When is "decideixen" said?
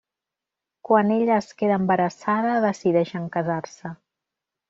2.65-3.31